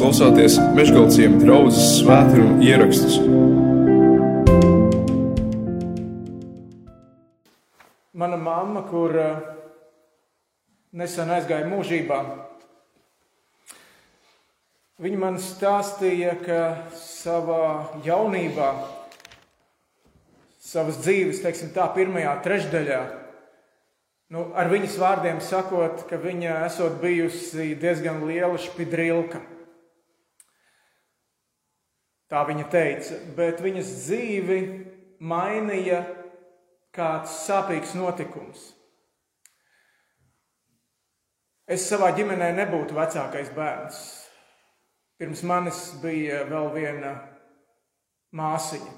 [0.00, 3.18] klausāties Meškāļu draugas svētkrājuma ierakstus.
[8.16, 9.44] Mana mamma, kur eh,
[10.96, 12.22] nesen aizgāja mūžībā,
[15.04, 16.62] viņa man stāstīja, ka
[16.96, 18.72] savā jaunībā,
[20.64, 23.02] savas dzīves, teiksim, tā pirmajā trešdaļā,
[24.30, 29.40] Nu, ar viņas vārdiem sakot, ka viņa esot bijusi diezgan liela špidrilka.
[32.30, 34.58] Tā viņa teica, bet viņas dzīvi
[35.26, 36.04] mainīja
[36.94, 38.68] kāds sāpīgs notikums.
[41.70, 43.98] Es savā ģimenē nebūtu vecākais bērns.
[45.20, 47.12] Pirms manis bija vēl viena
[48.34, 48.94] māsiņa,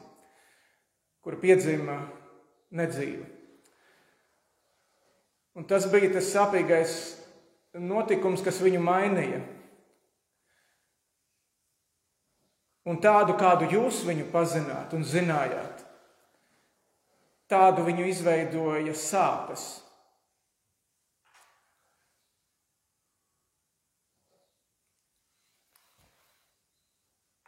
[1.24, 1.96] kura piedzima
[2.72, 3.24] nedzīvi.
[5.58, 6.94] Un tas bija tas sāpīgais
[7.76, 9.42] notikums, kas viņu mainīja.
[12.88, 15.84] Un tādu, kādu jūs viņu pazināt un zinājāt,
[17.50, 19.68] tādu viņu izveidoja sāpes.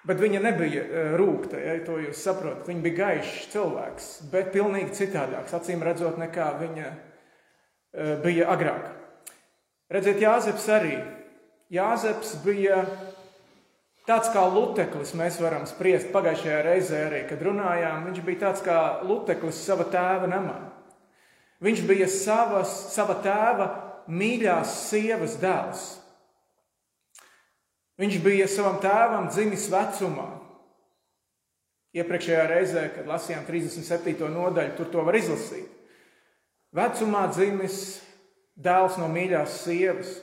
[0.05, 2.69] Bet viņa nebija e, rūkta, ja to jūs saprotat.
[2.69, 6.93] Viņa bija gaišs cilvēks, bet pilnīgi citādāks, acīm redzot, nekā viņa
[7.95, 8.89] Eh, bija agrāk.
[9.95, 10.97] Redziet, Jāzeps arī.
[11.71, 12.81] Jāzeps bija
[14.09, 18.07] tāds kā luteklis, mēs varam spriest pagājušajā reizē arī, kad runājām.
[18.09, 20.59] Viņš bija tāds kā luteklis sava tēva namā.
[21.65, 23.69] Viņš bija savas, sava tēva
[24.11, 25.85] mīļās sievas dēls.
[28.01, 30.27] Viņš bija savam tēvam dzimis vecumā.
[31.95, 34.27] Iepriekšējā reizē, kad lasījām 37.
[34.35, 35.71] nodaļu, tur to var izlasīt.
[36.75, 37.77] Vecumā dzimis
[38.59, 40.17] dēls no mīļās sievas.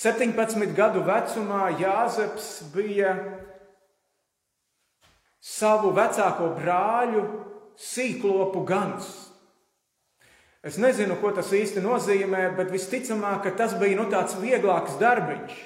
[0.00, 3.10] 17 gadu vecumā Jāzeps bija
[5.44, 7.24] savu vecāko brāļu
[7.76, 9.10] sīklopu gans.
[10.64, 15.60] Es nezinu, ko tas īsti nozīmē, bet visticamāk, tas bija nu, tāds vieglāks darbiņš.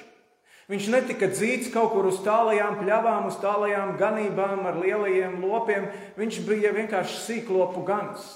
[0.67, 5.91] Viņš netika dzīts kaut kur uz tālajām pļavām, uz tālajām ganībām ar lielajiem lopiem.
[6.19, 8.33] Viņš bija vienkārši sīklopu gans.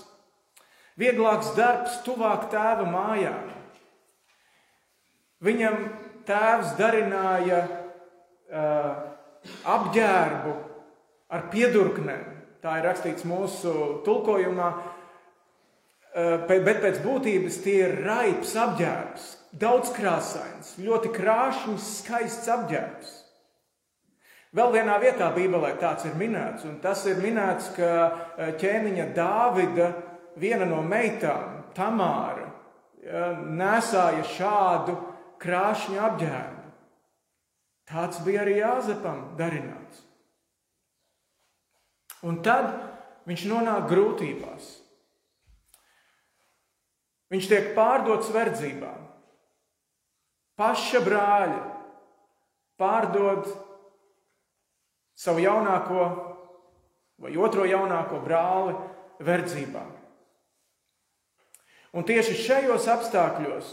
[1.00, 3.59] Vieglāks darbs, tuvāk tēva mājām.
[5.39, 5.75] Viņam
[6.27, 8.89] tēvs darināja uh,
[9.72, 10.55] apģērbu
[11.31, 12.25] ar piedurknēm.
[12.59, 13.72] Tā ir rakstīts mūsu
[14.03, 19.29] tulkojumā, uh, bet pēc būtības tie ir raips apģērbs,
[19.63, 23.16] daudzkrāsains, ļoti krāšņs, skaists apģērbs.
[24.57, 27.89] Vēl vienā vietā Bībelē tāds ir minēts, un tas ir minēts, ka
[28.57, 29.91] ķēniņa Dāvida
[30.41, 32.47] viena no meitām, Tamāra,
[33.06, 34.95] ja, nesāja šādu
[35.41, 36.67] krāšņu apģērbu.
[37.89, 40.03] Tāds bija arī Jāzepam darināts.
[42.27, 42.67] Un tad
[43.29, 44.67] viņš nonāk grūtībās.
[47.29, 48.91] Viņš tiek pārdots verdzībā.
[50.59, 51.59] Paša brāļa
[52.79, 53.47] pārdod
[55.19, 56.07] savu jaunāko
[57.19, 58.75] vai otro jaunāko brāli
[59.23, 59.83] verdzībā.
[61.95, 63.69] Un tieši šajos apstākļos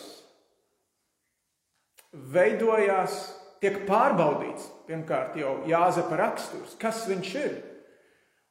[2.32, 3.18] veidojās,
[3.62, 7.56] tiek pārbaudīts pirmkārt jau Jāzepa raksturs, kas viņš ir.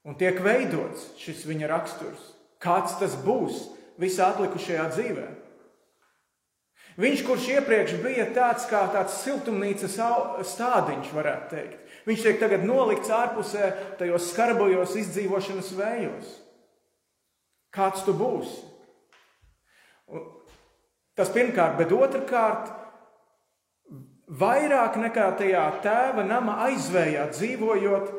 [0.05, 2.21] Un tiek veidots šis viņa raksturs,
[2.61, 3.63] kāds tas būs
[4.01, 5.25] visā atlikušajā dzīvē.
[6.95, 9.97] Viņš, kurš iepriekš bija tāds kā tāds siltumnīcas
[10.53, 16.29] stādiņš, varētu teikt, viņš tiek tagad nolikts ārpusē tajos skarbajos izdzīvošanas vējos.
[17.75, 18.61] Kāds tu būsi?
[21.19, 22.71] Tas pirmkārt, bet otrkārt,
[24.27, 28.11] vairāk nekā tajā tēva nama aizvējā dzīvojot,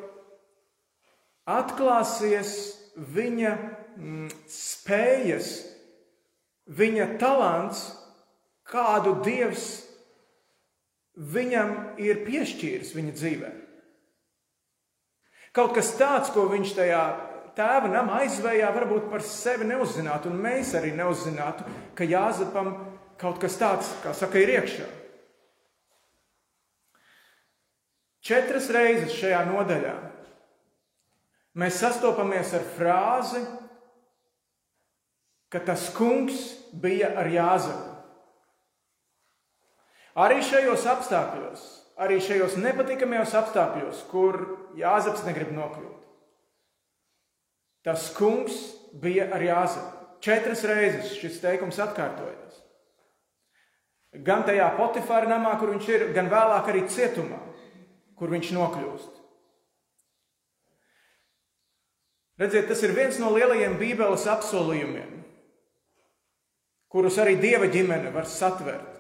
[1.51, 2.53] atklāsies
[2.97, 3.53] viņa
[3.97, 5.51] mm, spējas,
[6.67, 7.89] viņa talants,
[8.67, 9.87] kādu dievs
[11.17, 13.53] viņam ir piešķīris viņa dzīvē.
[15.57, 17.03] Kaut kas tāds, ko viņš tajā
[17.57, 21.65] tēva nama aizvējā varbūt par sevi neuzzinātu, un mēs arī neuzzinātu,
[21.97, 22.75] ka Jāzepam
[23.17, 24.89] kaut kas tāds, kā saka, ir iekšā.
[28.27, 29.95] Četras reizes šajā nodaļā
[31.57, 33.43] mēs sastopamies ar frāzi,
[35.53, 36.41] ka tas kungs
[36.75, 37.93] bija ar Jāzepu.
[40.17, 41.65] Arī šajos apstākļos,
[42.03, 44.41] arī šajos nepatīkamajos apstākļos, kur
[44.81, 46.03] Jāzeps negrib nokļūt.
[47.87, 48.57] Tas kungs
[48.99, 49.93] bija ar Jāzepu.
[50.25, 52.63] Četras reizes šis teikums atkārtojas.
[54.27, 57.46] Gan tajā Potifāra namā, kur viņš ir, gan vēlāk arī cietumā.
[58.17, 59.23] Kur viņš nokļūst.
[62.37, 65.23] Redziet, tas ir viens no lielajiem Bībeles apsolījumiem,
[66.93, 68.93] kurus arī Dieva ģimene var satvert.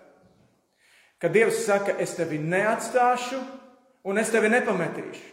[1.20, 3.40] Kad Dievs saka, es tevi neatstāšu
[4.08, 5.32] un es tevi nepametīšu.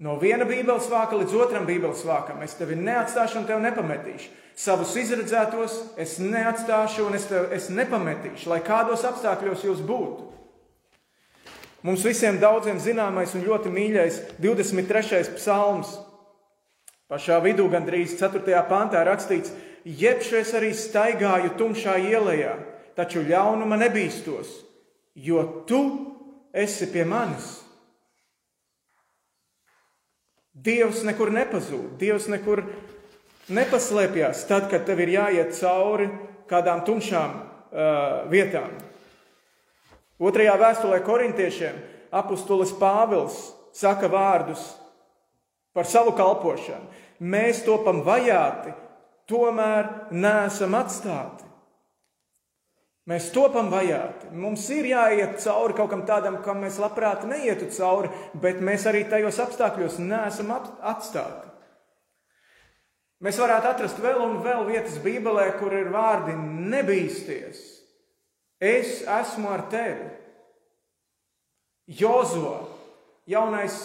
[0.00, 4.30] No viena Bībeles vāka līdz otram Bībeles vākam es tevi neatstāšu un tevi nepametīšu.
[4.56, 10.39] Savus izredzētos es neatstāšu un es tevi es nepametīšu, lai kādos apstākļos jūs būtu.
[11.82, 15.36] Mums visiem daudziem zināmais un ļoti mīļais 23.
[15.38, 15.96] psalms
[17.10, 18.60] Pašā vidū, gandrīz 4.
[18.70, 19.50] pāntā, rakstīts,
[19.82, 22.52] jebšu es arī staigāju tumšā ielā,
[22.94, 24.52] taču ļaunuma nebīstos,
[25.18, 25.80] jo tu
[26.54, 27.48] esi pie manis.
[30.54, 32.62] Dievs nekur nepazūd, Dievs nekur
[33.50, 36.06] nepaslēpjas tad, kad tev ir jāiet cauri
[36.46, 38.70] kādām tumšām uh, vietām.
[40.20, 41.78] Otrajā vēstulē korintiešiem
[42.12, 43.38] apustulis Pāvils
[43.72, 44.60] saka vārdus
[45.72, 46.90] par savu kalpošanu.
[47.20, 48.72] Mēs topam vajāti,
[49.30, 51.46] tomēr neesam atstāti.
[53.10, 54.28] Mēs topam vajāti.
[54.36, 58.10] Mums ir jāiet cauri kaut kam tādam, kam mēs labprāt neietu cauri,
[58.42, 61.48] bet mēs arī tajos apstākļos neesam atstāti.
[63.20, 67.79] Mēs varētu atrast vēl un vēl vietas Bībelē, kur ir vārdi nebīsties.
[68.60, 70.10] Es esmu ar tevi.
[71.90, 72.68] Jozo,
[73.26, 73.76] jaunais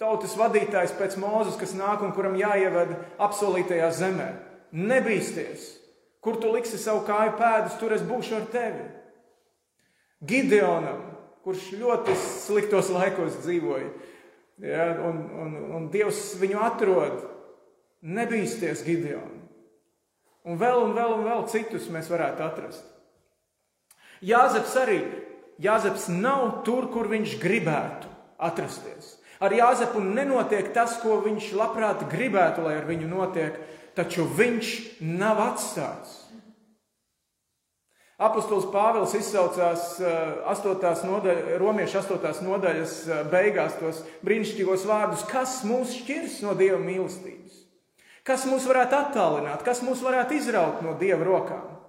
[0.00, 4.28] tautas vadītājs pēc mūzes, kas nāk un kuram jāievada apsolītajā zemē.
[4.76, 5.64] Nebīsties,
[6.22, 8.84] kur tu liksi savu kāju pēdus, tur es būšu ar tevi.
[10.20, 11.02] Gideonam,
[11.44, 13.88] kurš ļoti sliktos laikos dzīvoja,
[14.60, 17.24] ja, un, un, un Dievs viņu atrod,
[18.04, 19.38] nebīsties Gideonam.
[20.44, 22.84] Un vēl un vēl un vēl citus mēs varētu atrast.
[24.20, 25.00] Jāzeps arī,
[25.60, 28.08] Jāzeps nav tur, kur viņš gribētu
[28.40, 29.16] atrasties.
[29.40, 33.56] Ar Jāzepu nenotiek tas, ko viņš labprāt gribētu, lai ar viņu notiek,
[33.96, 36.18] taču viņš nav atstāts.
[38.20, 40.74] Apostols Pāvils izsaucās 8.
[40.84, 42.42] Eh, nodaļa, Romiešu 8.
[42.44, 47.62] nodaļas eh, beigās tos brīnišķīgos vārdus, kas mūs šķirs no Dieva mīlestības,
[48.28, 51.79] kas mūs varētu attālināt, kas mūs varētu izraut no Dieva rokām.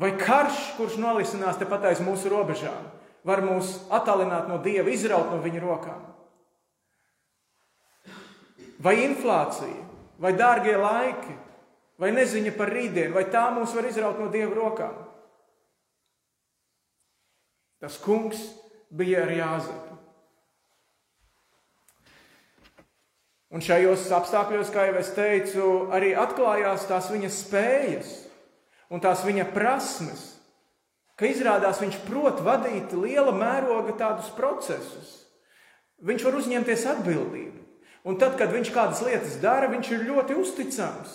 [0.00, 2.88] Vai karš, kurš nolisinās tepat aiz mūsu robežām,
[3.24, 6.02] var mūs attālināt no Dieva, izraut no viņa rokām.
[8.82, 9.84] Vai inflācija,
[10.20, 11.38] vai dārgie laiki,
[12.02, 14.98] vai neziņa par rītdienu, vai tā mūs var izraut no Dieva rokām?
[17.78, 18.42] Tas kungs
[18.90, 19.94] bija ar Jāzepu.
[23.54, 28.23] Un šajos apstākļos, kā jau es teicu, arī atklājās tās viņa spējas
[28.90, 30.34] un tās viņa prasmes
[31.18, 35.20] ka izrādās viņš prot vadīt liela mēroga tādus procesus.
[36.04, 37.60] Viņš var uzņemties atbildību.
[38.04, 41.14] Un tad, kad viņš kādas lietas dara, viņš ir ļoti uzticams.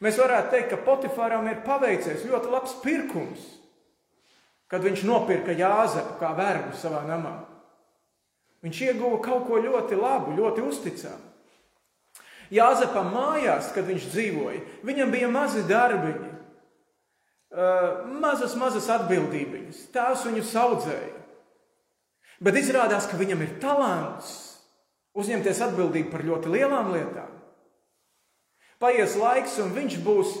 [0.00, 3.42] Mēs varētu teikt, ka Potifāram ir paveicies ļoti labs pirkums,
[4.72, 7.34] kad viņš nopirka Jāzepu kā vergu savā namā.
[8.64, 11.32] Viņš ieguva kaut ko ļoti labu, ļoti uzticamu.
[12.52, 16.25] Jāzepam mājās, kad viņš dzīvoja, viņam bija mazi darbiņi,
[18.20, 19.86] mazas, mazas atbildības.
[19.94, 21.14] Tēvs viņu audzēja.
[22.44, 24.34] Bet izrādās, ka viņam ir talants
[25.16, 27.32] uzņemties atbildību par ļoti lielām lietām.
[28.82, 30.34] Paies laiks, un viņš būs,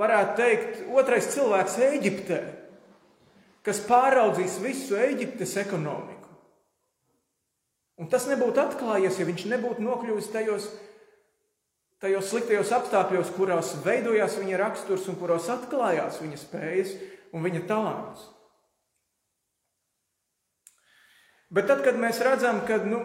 [0.00, 2.40] varētu teikt, otrais cilvēks Eģiptē,
[3.66, 6.32] kas pāraudzīs visu Eģiptes ekonomiku.
[8.00, 10.70] Un tas nebūtu atklājies, ja viņš nebūtu nokļuvis tajos
[12.02, 16.96] tajos sliktajos apstākļos, kuros veidojās viņa raksturs un kuros atklājās viņa spējas
[17.32, 18.26] un viņa talants.
[21.52, 23.00] Bet tad, kad mēs redzam, ka nu,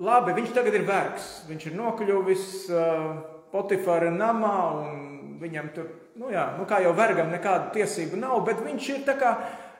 [0.00, 3.08] labi, viņš tagad ir vergs, viņš ir nokļuvis uh,
[3.50, 5.00] Potifāra namā un
[5.40, 5.88] viņam tur,
[6.20, 9.32] nu, jā, nu, kā jau vergam, nekādu tiesību nav, bet viņš ir tā kā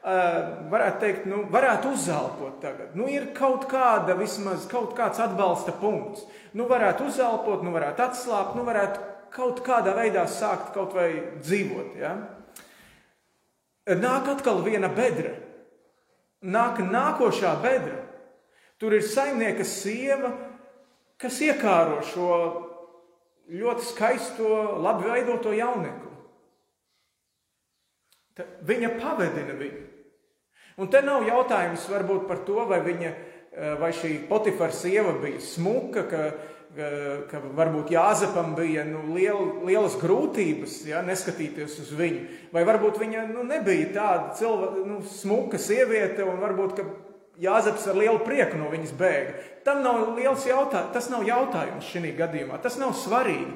[0.03, 2.95] varētu teikt, nu, varētu uzzelpot tagad.
[2.97, 6.25] Nu, ir kaut kāda, vismaz kaut kāds atbalsta punkts.
[6.57, 11.95] Nu, varētu uzzelpot, nu, varētu atslābt, nu, varētu kaut kādā veidā sākt kaut vai dzīvot.
[12.01, 12.15] Ja?
[14.01, 15.37] Nāk atkal viena bedra,
[16.43, 18.01] nāk nākošā bedra.
[18.81, 20.33] Tur ir saimnieka sieva,
[21.21, 22.31] kas iekāro šo
[23.51, 26.09] ļoti skaisto, labi veidoto jaunekli.
[28.67, 29.87] Viņa pavedina viņu.
[30.81, 35.41] Un te nav jautājums varbūt par to, vai, viņa, eh, vai šī Potifara sieva bija
[35.43, 36.23] smuka, ka,
[37.31, 42.27] ka varbūt Jāzepam bija nu, liel, lielas grūtības ja, neskatīties uz viņu.
[42.55, 46.85] Vai varbūt viņa nu, nebija tāda cilvēka, nu, smuka sieviete, un varbūt
[47.41, 49.31] Jāzeps ar lielu prieku no viņas bēga.
[49.65, 52.59] Tam nav liels jautājums, tas nav jautājums šī gadījumā.
[52.61, 53.55] Tas nav svarīgi.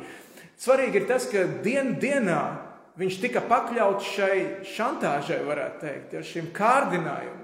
[0.65, 2.41] Svarīgi ir tas, ka dien, dienā
[2.97, 4.37] viņš tika pakļauts šai
[4.71, 7.44] šantāžai, varētu teikt, ar šim kārdinājumam.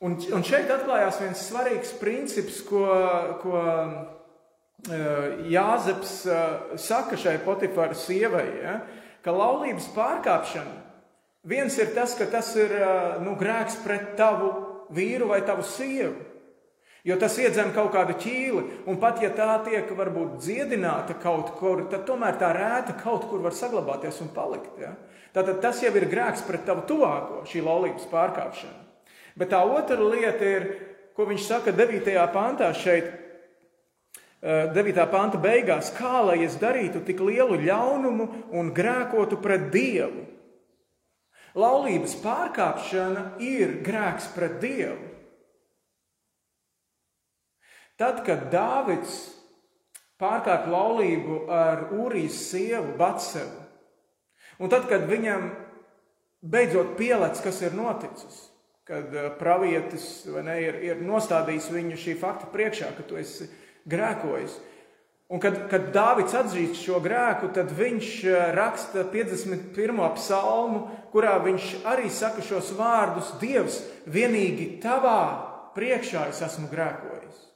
[0.00, 2.86] Un, un šeit atklājās viens svarīgs princips, ko,
[3.42, 4.94] ko uh,
[5.52, 8.78] Jāzeps uh, saka šai Potifara sievai, ja?
[9.20, 10.78] ka laulības pārkāpšana
[11.44, 14.50] viens ir tas, ka tas ir uh, nu, grēks pret tavu
[14.96, 16.16] vīru vai tavu sievu.
[17.04, 21.86] Jo tas iedzem kaut kādu ķīli, un pat ja tā tiek varbūt dziedināta kaut kur,
[21.92, 24.76] tad tomēr tā rēta kaut kur var saglabāties un palikt.
[24.80, 24.92] Ja?
[25.32, 28.89] Tātad tas jau ir grēks pret tavu tuvāko, šī laulības pārkāpšana.
[29.40, 30.66] Bet tā otra lieta ir,
[31.16, 32.12] ko viņš saka 9.
[32.34, 33.08] pantā šeit,
[34.40, 35.00] 9.
[35.00, 40.26] Eh, panta beigās, kā lai es darītu tik lielu ļaunumu un grēkotu pret Dievu.
[41.56, 45.08] Laulības pārkāpšana ir grēks pret Dievu.
[48.00, 49.16] Tad, kad Dāvids
[50.20, 53.64] pārkāpa laulību ar Ūrijas sievu Batsevu,
[54.60, 55.50] un tad, kad viņam
[56.40, 58.49] beidzot pielēc, kas ir noticis,
[58.90, 63.46] kad eh, pravietis ne, ir, ir nostādījis viņu šī fakta priekšā, ka tu esi
[63.90, 64.56] grēkojis.
[65.30, 70.02] Un kad, kad Dāvids atzīst šo grēku, tad viņš eh, raksta 51.
[70.18, 70.82] psalmu,
[71.14, 73.78] kurā viņš arī saka šos vārdus: Dievs,
[74.10, 75.22] vienīgi tavā
[75.76, 77.46] priekšā es esmu grēkojis.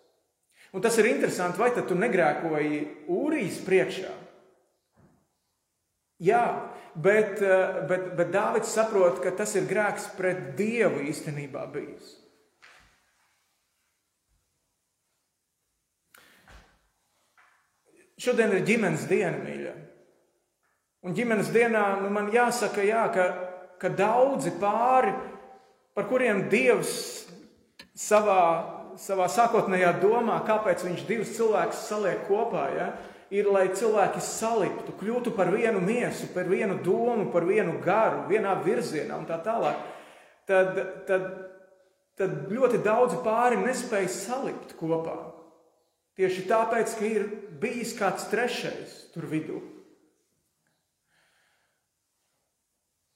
[0.74, 4.23] Un tas ir interesanti, vai tad tu negrēkoji Ūrijas priekšā?
[6.24, 6.44] Jā,
[6.94, 12.20] bet, eh, bet, bet Dāvids saprot, ka tas ir grēks pret Dievu īstenībā bijis.
[18.24, 19.74] Šodien ir ģimenes diena, mīļā.
[21.04, 23.26] Un ģimenes dienā nu, man jāsaka, jā, ka,
[23.82, 25.12] ka daudzi pāri,
[25.92, 26.94] par kuriem Dievs
[27.92, 32.88] savā savā sākotnējā domā, kāpēc viņš divus cilvēkus saliek kopā, ja,
[33.34, 38.54] ir, lai cilvēki saliptu, kļūtu par vienu miesu, par vienu domu, par vienu garu, vienā
[38.62, 39.80] virzienā un tā tālāk.
[40.48, 41.28] Tad, tad,
[42.18, 45.16] tad ļoti daudzi pāri nespēja salikt kopā.
[46.14, 47.24] Tieši tāpēc, ka ir
[47.58, 49.58] bijis kāds trešais tur vidū.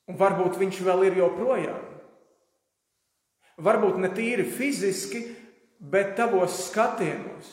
[0.09, 1.85] Un varbūt viņš vēl ir joprojām.
[3.63, 5.21] Varbūt ne tīri fiziski,
[5.79, 7.49] bet tavos skatienos,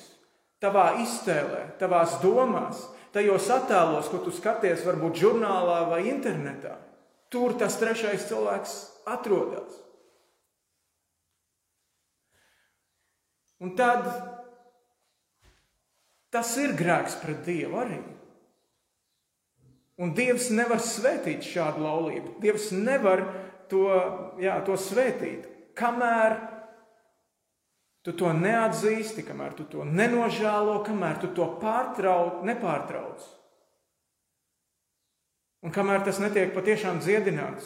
[0.65, 2.81] tavā iztēlē, tavās domās,
[3.13, 6.75] tajos attēlos, ko tu skaties, varbūt žurnālā vai internetā,
[7.29, 8.75] tur tas trešais cilvēks
[9.13, 9.83] atrodas.
[13.63, 14.09] Un tad
[16.33, 18.01] tas ir grēks pret Dievu arī.
[20.03, 22.33] Un Dievs nevar svētīt šādu laulību.
[22.43, 23.23] Dievs nevar
[23.71, 23.85] to,
[24.43, 25.47] jā, to svētīt,
[25.79, 26.35] kamēr
[28.05, 33.23] Tu to neatzīsti, kamēr tu to nenožēlo, kamēr tu to pārtrauc, nepārtrauc.
[35.65, 37.65] Un kamēr tas netiek patiešām dziedināts.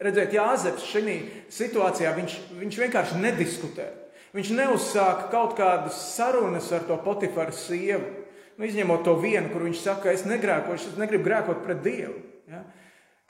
[0.00, 1.16] Redzēt, Jāzeps šajā
[1.52, 3.88] situācijā viņš, viņš vienkārši nediskutē.
[4.36, 8.12] Viņš neuzsāka kaut kādas sarunas ar to Potifaru sievu.
[8.60, 12.18] Nu, izņemot to vienu, kur viņš saka, es negrēkošu, es negribu grēkot pret Dievu.
[12.50, 12.60] Ja?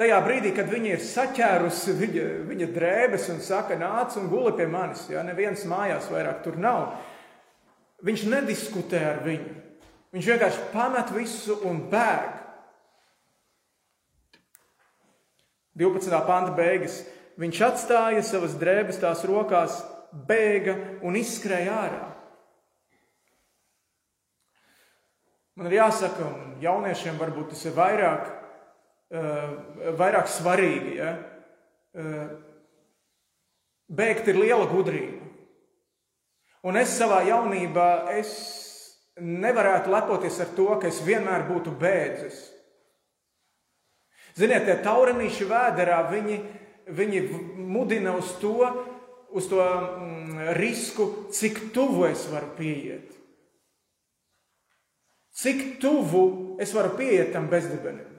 [0.00, 4.64] Tajā brīdī, kad viņa ir saķērusi viņa, viņa drēbes un saka, nāc un guli pie
[4.64, 6.94] manis, ja neviens mājās vairāk tur nav,
[8.08, 9.58] viņš nediskutē ar viņu.
[10.16, 12.32] Viņš vienkārši pamet visu un bēg.
[15.84, 16.16] 12.
[16.24, 17.02] panta beigas.
[17.36, 22.02] Viņš atstāja savas drēbes tās rokās, bēga un izskrēja ārā.
[25.60, 28.39] Man ir jāsaka, un jauniešiem varbūt tas ir vairāk,
[29.10, 30.94] vairāk svarīgi.
[31.00, 31.14] Ja?
[31.90, 32.28] Eh,
[33.90, 35.26] bēgt ir liela gudrība.
[36.62, 38.30] Un es savā jaunībā es
[39.18, 42.38] nevarētu lepoties ar to, ka es vienmēr būtu bēdzis.
[44.38, 46.36] Ziniet, tie taurenīši vēderā, viņi,
[46.94, 47.22] viņi
[47.58, 48.60] mudina uz to,
[49.34, 53.10] uz to mm, risku, cik tuvu es varu pieiet.
[55.40, 56.22] Cik tuvu
[56.62, 58.09] es varu pieiet tam bezdibenim.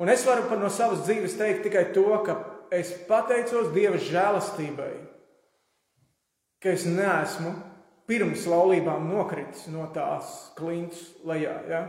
[0.00, 2.38] Un es varu no savas dzīves teikt tikai to, ka
[2.72, 4.92] es pateicos Dieva žēlastībai,
[6.62, 7.52] ka es neesmu
[8.08, 11.58] pirms laulībām nokritis no tās klints lejā.
[11.68, 11.82] Ja?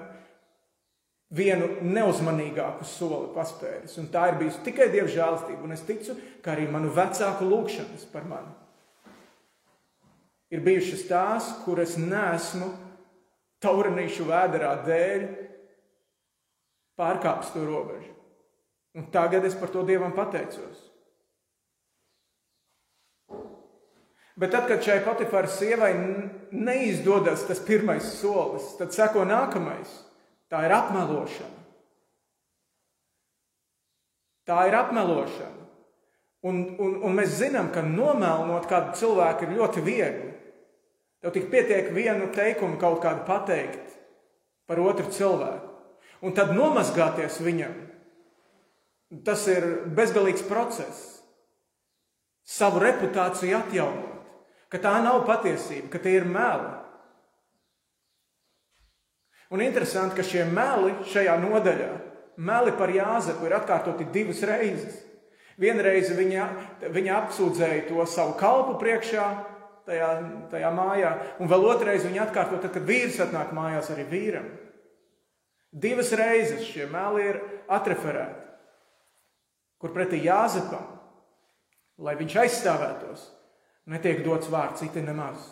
[1.33, 3.95] Vienu neuzmanīgāku soli paspēris.
[3.97, 5.63] Un tā ir bijusi tikai Dieva žēlastība.
[5.65, 8.53] Un es ticu, ka arī manu vecāku lūgšanas par mani
[10.53, 12.69] ir bijušas tās, kuras nesmu
[13.63, 15.23] taurinīšu vēderā dēļ
[16.99, 18.11] pārkāpis to robežu.
[18.93, 20.89] Un tagad es par to Dievam pateicos.
[24.37, 25.91] Bet tad, kad šai Potifāra sievai
[26.53, 29.91] neizdodas tas pirmais solis, tad seko nākamais.
[30.49, 31.59] Tā ir apmelošana.
[34.49, 35.67] Tā ir apmelošana.
[36.43, 40.31] Un, un, un mēs zinām, ka nomelnot kādu cilvēku ir ļoti viegli.
[41.23, 43.93] Tev tik pietiek vienu teikumu kaut kādu pateikt
[44.67, 45.72] par otru cilvēku.
[46.23, 47.73] Un tad nomazgāties viņam,
[49.27, 49.65] tas ir
[49.95, 51.09] bezgalīgs process.
[52.47, 54.13] Savu reputāciju atjaunot
[54.73, 56.71] ka tā nav patiesība, ka tie ir meli.
[59.53, 61.89] Un interesanti, ka šie meli šajā nodaļā,
[62.41, 64.97] meli par Jāzepu, ir atkārtoti divas reizes.
[65.61, 66.47] Vienreiz viņa,
[66.89, 69.27] viņa apsūdzēja to savu kalpu priekšā,
[69.85, 70.09] tajā,
[70.49, 74.49] tajā mājā, un vēl otrreiz viņa atkārto, tad, kad vīrs atnāk mājās arī vīram.
[75.73, 77.39] Divas reizes šie meli ir
[77.73, 78.43] atreferēti,
[79.81, 80.85] kur pretī Jāzepam,
[81.97, 83.23] lai viņš aizstāvētos,
[83.91, 85.43] Netiek dots vārds, citi nemaz.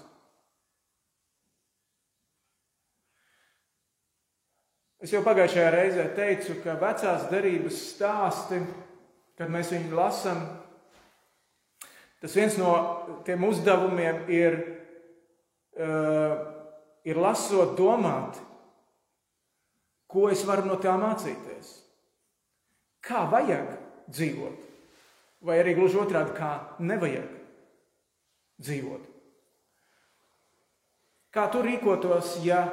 [5.01, 8.61] Es jau pagājušajā reizē teicu, ka vecās derības stāsti,
[9.35, 10.43] kad mēs viņu lasām,
[12.21, 12.71] tas viens no
[13.27, 14.57] tiem uzdevumiem ir,
[15.81, 16.37] uh,
[17.03, 18.37] ir lasot, domāt,
[20.11, 21.71] ko es varu no tā mācīties.
[23.01, 23.71] Kā vajag
[24.11, 24.67] dzīvot,
[25.47, 26.51] vai arī gluži otrādi, kā
[26.83, 27.31] nevajag
[28.61, 29.07] dzīvot.
[31.31, 32.65] Kā tu rīkotos, ja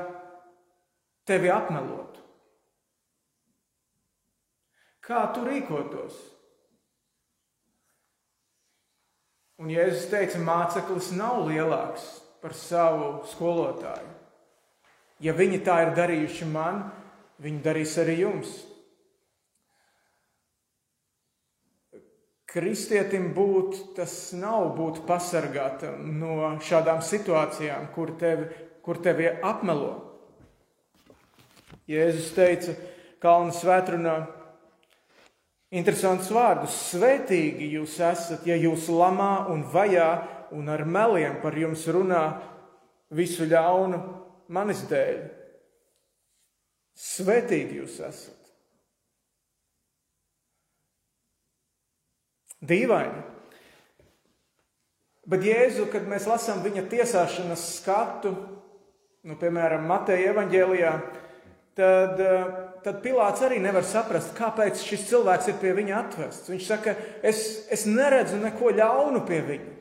[1.28, 2.24] tevi apmelotu?
[5.08, 6.16] Kā tu rīkotos?
[9.58, 12.04] Un Jēzus teica, māceklis nav lielāks
[12.42, 14.10] par savu skolotāju.
[15.24, 16.84] Ja viņi tā ir darījuši man,
[17.42, 18.56] viņi darīs arī jums.
[22.48, 28.48] Kristietim būt, tas nav būt pasargātam no šādām situācijām, kur tevi,
[28.82, 29.92] kur tevi apmelo.
[31.88, 32.72] Jēzus teica
[33.20, 34.16] Kalnu svētrunā
[35.74, 36.76] interesants vārdus.
[36.94, 40.10] Svētīgi jūs esat, ja jūs lamā un vajā
[40.56, 42.22] un ar meliem par jums runā
[43.12, 44.00] visu ļaunu
[44.48, 45.37] manis dēļ.
[46.98, 48.34] Svētīgi jūs esat.
[52.58, 53.22] Dīvaini.
[55.28, 58.32] Bet Jēzu, kad mēs lasām viņa tiesāšanas skatu,
[59.28, 60.92] nu, piemēram, Mateja evanģēlijā,
[61.78, 62.46] tad, eh,
[62.82, 66.48] tad Pilārs arī nevar saprast, kāpēc šis cilvēks ir pie viņa atvests.
[66.50, 69.74] Viņš saka, es, es neredzu neko ļaunu pie viņa.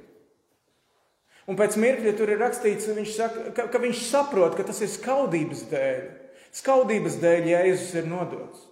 [1.47, 4.91] Un pēc mirkļa tur ir rakstīts, viņš saka, ka, ka viņš saprot, ka tas ir
[4.91, 6.26] skaudības dēļ.
[6.55, 8.63] Skaudības dēļ Jēzus ir nodots.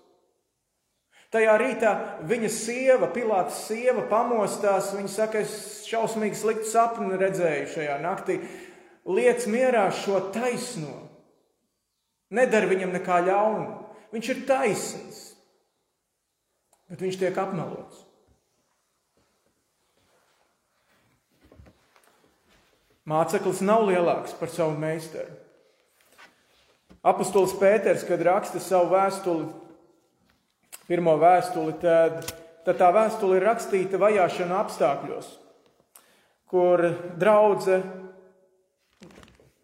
[1.36, 1.92] Tajā rītā
[2.30, 4.94] viņa sieva, Pilāta sieva, pamostās.
[4.96, 8.40] Viņa saka, es šausmīgi sliktu sapni redzēju šajā naktī.
[9.06, 10.96] Liec mierā šo taisno.
[12.34, 13.82] Nedara viņam nekā ļaunu.
[14.16, 15.22] Viņš ir taisns,
[16.90, 18.06] bet viņš tiek apmelots.
[23.06, 25.45] Māceklis nav lielāks par savu meistaru.
[27.06, 29.46] Apostols Pēters, kad raksta savu vēstuli
[30.90, 32.26] pirmo vēstuli, tad,
[32.66, 35.30] tad tā vēstule ir rakstīta vajāšana apstākļos,
[36.50, 36.82] kur
[37.22, 38.06] draudzene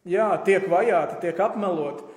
[0.05, 2.07] jā, tiek vajāta, tiek apmelota.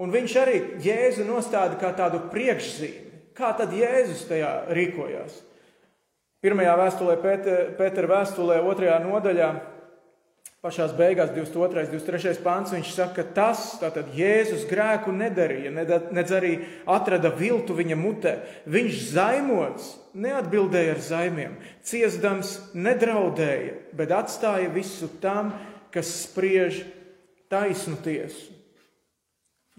[0.00, 3.08] Un viņš arī Jēzu nostāda kā tādu priekšzīmi.
[3.36, 5.34] Kā tad Jēzus tajā rīkojās?
[6.40, 9.50] Pirmajā vēstulē, Pētera vēstulē, otrajā nodaļā,
[10.60, 11.86] Pašās beigās, 22.
[11.86, 12.42] un 23.
[12.44, 16.50] pāns, viņš saka, ka tas, tātad Jēzus grēku nedarīja, nedz arī
[16.84, 18.34] atrada viltu viņa mutē.
[18.68, 25.54] Viņš zaimots neatbildēja ar zaimiem, ciesdams nedraudēja, bet atstāja visu tam,
[25.96, 26.82] kas spriež
[27.48, 28.52] taisnu tiesu.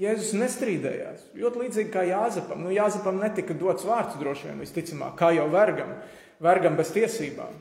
[0.02, 1.30] Jēzus nestrīdējās.
[1.38, 2.66] Ļoti līdzīgi kā Jāzepam.
[2.66, 5.94] Nu, Jāzepam netika dots vārds droši vien, visticamāk, kā jau vergam,
[6.42, 7.54] vergam bez tiesībām.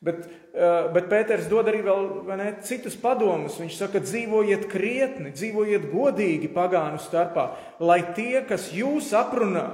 [0.00, 2.06] Bet, eh, bet Pēters dod arī vēl
[2.38, 3.58] ne, citus padomus.
[3.60, 7.50] Viņš saka, dzīvojiet krietni, dzīvojiet godīgi pagānu starpā,
[7.84, 9.66] lai tie, kas jūs aprunā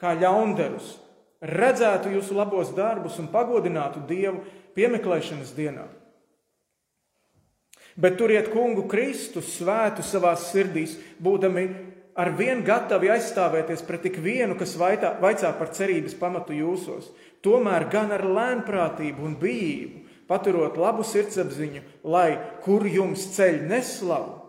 [0.00, 0.96] kā ļaundarus,
[1.44, 4.40] redzētu jūsu labos darbus un pagodinātu Dievu
[4.76, 5.84] piemeklēšanas dienā.
[7.96, 11.68] Bet turiet kungu Kristu svētu savā sirdīs, būdami
[12.16, 17.12] ar vien gatavi aizstāvēties pret ikvienu, kas vaitā, vaicā par cerības pamatu jūsos
[17.46, 24.40] tomēr gan ar lēnprātību un bijību, paturot labu sirdsapziņu, lai kur jums ceļ neslavu,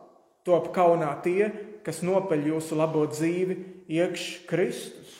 [0.47, 1.51] top kaunā tie,
[1.85, 3.59] kas nopeļ jūsu labo dzīvi
[3.99, 5.13] iekš Kristus.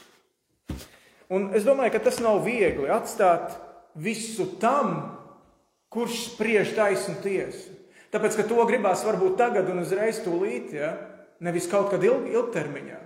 [1.32, 3.58] Un es domāju, ka tas nav viegli atstāt
[4.00, 4.96] visu tam,
[5.92, 7.76] kurš spriež taisnu tiesu.
[8.12, 10.94] Tāpēc, ka to gribās varbūt tagad un uzreiz tūlīt, ja?
[11.44, 13.00] Nevis kaut kad ilg, ilgtermiņā,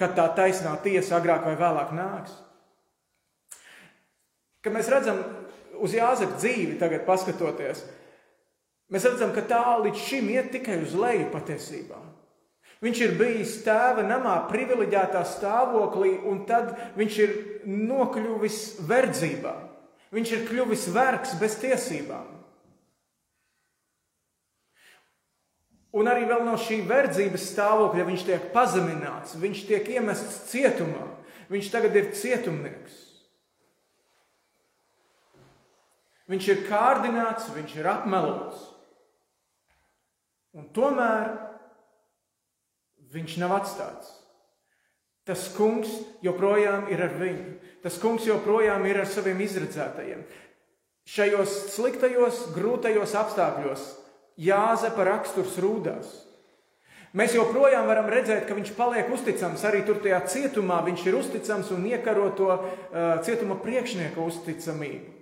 [0.00, 2.34] kad tā taisnā tiesa agrāk vai vēlāk nāks.
[4.64, 5.22] Kad mēs redzam
[5.78, 7.84] uz Jāzepa dzīvi, tagad paskatoties,
[8.90, 12.02] mēs redzam, ka tā līdz šim iet tikai uz leju patiesībā.
[12.84, 19.54] Viņš ir bijis tēva namā, privileģētā stāvoklī, un tad viņš ir nokļuvis verdzībā.
[20.12, 22.35] Viņš ir kļuvis vergs bez tiesībām.
[25.96, 31.06] Un arī no šī verdzības stāvokļa viņš tiek pazemināts, viņš tiek iemests cietumā,
[31.48, 33.02] viņš tagad ir cietumnieks.
[36.26, 38.64] Viņš ir kārdināts, viņš ir apmelots.
[40.56, 41.30] Un tomēr
[43.14, 44.10] viņš nav atstāts.
[45.26, 45.90] Tas kungs
[46.22, 47.54] joprojām ir ar viņu.
[47.82, 50.26] Tas kungs joprojām ir ar saviem izredzētajiem.
[51.06, 53.86] Šajos sliktajos, grūtajos apstākļos
[54.36, 56.12] Jāzepa raksturs rūdās.
[57.16, 59.62] Mēs joprojām varam redzēt, ka viņš paliek uzticams.
[59.64, 62.66] Arī tur tajā cietumā viņš ir uzticams un iekaro to uh,
[63.24, 65.14] cietuma priekšnieka uzticamību.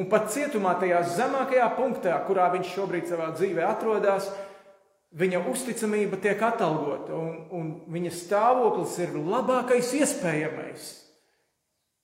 [0.00, 4.30] Un pat cietumā, tajā zemākajā punktā, kurā viņš šobrīd savā dzīvē atrodas,
[5.20, 10.88] viņa uzticamība tiek atalgota un, un viņa stāvoklis ir labākais iespējamais.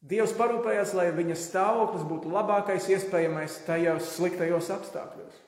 [0.04, 5.47] Dievs parūpējās, lai viņa stāvoklis būtu labākais iespējamais tajos sliktajos apstākļos.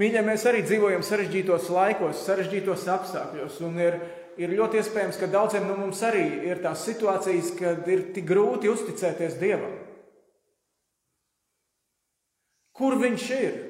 [0.00, 3.98] Mīļie, mēs arī dzīvojam sarežģītos laikos, sarežģītos apstākļos, un ir,
[4.40, 8.72] ir ļoti iespējams, ka daudziem no mums arī ir tās situācijas, kad ir tik grūti
[8.72, 9.74] uzticēties Dievam.
[12.72, 13.60] Kur viņš ir?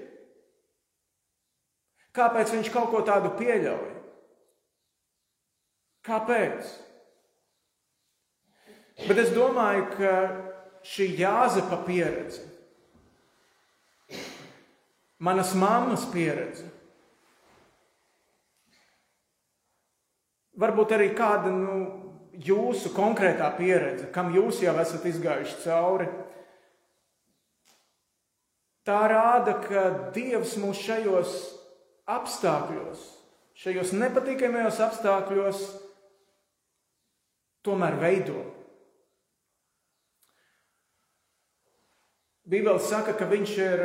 [2.14, 3.90] Kāpēc viņš kaut ko tādu pieļauj?
[6.06, 6.70] Kāpēc?
[9.08, 10.14] Bet es domāju, ka
[10.86, 12.44] šī jāzepa pieredze,
[15.22, 16.66] manas mammas pieredze,
[20.58, 21.76] varbūt arī kāda nu,
[22.42, 26.08] jūsu konkrētā pieredze, kam jūs jau esat izgājuši cauri,
[28.86, 31.36] tā rāda, ka Dievs mūs šajos
[32.10, 33.04] apstākļos,
[33.62, 35.62] šajos nepatīkamajos apstākļos,
[37.62, 38.40] tomēr veido.
[42.42, 43.84] Bībeli saka, ka viņš ir,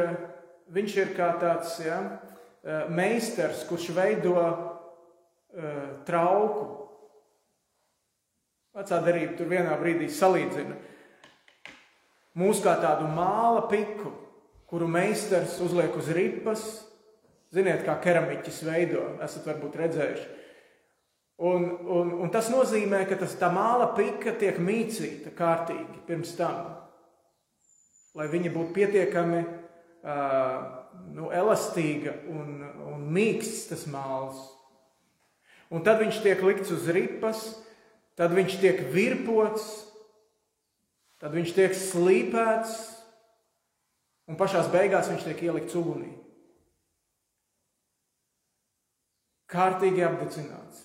[0.74, 2.02] viņš ir kā tāds ja,
[2.92, 4.60] meistars, kurš veido uh,
[6.08, 6.66] trauku.
[8.78, 10.76] Vecā derība tur vienā brīdī salīdzina
[12.38, 14.12] mūs kā tādu māla piku,
[14.70, 16.68] kuru meistars uzliek uz ripas,
[17.48, 20.26] Ziniet, kā keramiķis veido, esat varbūt redzējuši.
[21.48, 26.74] Un, un, un tas nozīmē, ka tas, tā māla pika tiek mīcīta kārtīgi pirms tam,
[28.20, 29.40] lai viņa būtu pietiekami
[30.04, 34.38] nu, elastīga un, un mīksts tas māls.
[35.74, 37.42] Un tad viņš tiek likts uz ripas,
[38.20, 39.66] tad viņš tiek virpots,
[41.20, 42.78] tad viņš tiek slīpēts,
[44.32, 46.14] un pašā beigās viņš tiek ielikts ugunī.
[49.52, 50.84] kārtīgi apdedzināts.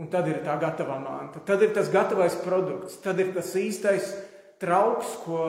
[0.00, 4.14] Un tad ir tā gatavā manta, tad ir tas gatavais produkts, tad ir tas īstais
[4.62, 5.40] trauks, ko,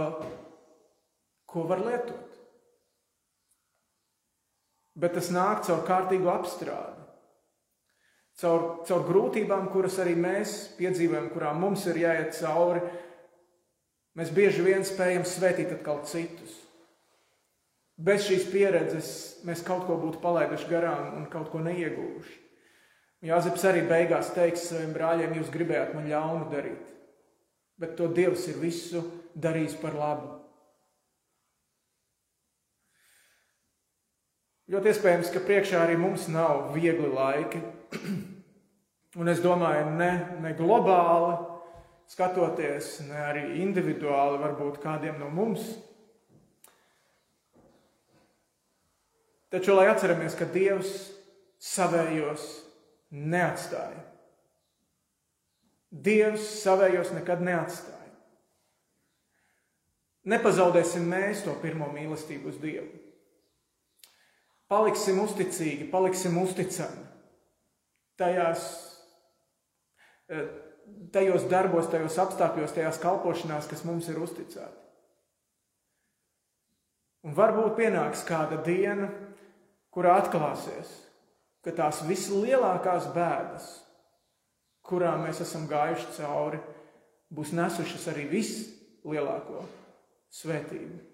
[1.51, 2.39] ko var lietot.
[5.01, 7.05] Bet tas nāk caur kārtīgu apstrādi,
[8.41, 12.83] caur, caur grūtībām, kuras arī mēs piedzīvojam, kurām mums ir jāiet cauri.
[14.19, 16.59] Mēs bieži vien spējam svētīt atkal citus
[18.05, 19.09] bez šīs pieredzes
[19.47, 22.37] mēs kaut ko būtu palaiduši garām un kaut ko neieguvuši.
[23.29, 26.87] Jāzeps arī beigās teiks saviem brāļiem, jūs gribējāt man ļaunu darīt,
[27.77, 29.03] bet to Dievs ir visu
[29.37, 30.31] darījis par labu.
[34.71, 37.59] Ļoti iespējams, ka priekšā arī mums nav viegli laiki.
[39.19, 41.33] Un es domāju, ne, ne globāli
[42.11, 45.73] skatoties, ne arī individuāli, varbūt kādiem no mums
[49.51, 51.09] Taču, lai atceramies, ka Dievs
[51.59, 52.45] savējos
[53.11, 54.05] neatstāja.
[55.91, 57.97] Dievs savējos nekad neatstāja.
[60.31, 63.00] Nepazaudēsim mēs to pirmo mīlestību uz Dievu.
[64.71, 67.09] Paliksim uzticīgi, paliksim uzticami
[68.21, 68.61] tajās,
[70.29, 70.47] eh,
[71.11, 74.79] tajos darbos, tajos apstākļos, tajās kalpošanās, kas mums ir uzticēti.
[77.27, 79.11] Un varbūt pienāks kāda diena,
[79.93, 80.89] kurā atklāsies,
[81.61, 83.67] ka tās vislielākās bēdas,
[84.81, 86.59] kurā mēs esam gājuši cauri,
[87.31, 89.61] būs nesušas arī vislielāko
[90.33, 91.10] svētību.